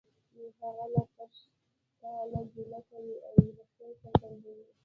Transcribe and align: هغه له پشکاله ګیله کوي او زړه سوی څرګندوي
هغه 0.61 0.85
له 0.93 1.01
پشکاله 1.15 2.41
ګیله 2.53 2.79
کوي 2.89 3.15
او 3.27 3.33
زړه 3.47 3.65
سوی 3.73 3.93
څرګندوي 4.01 4.65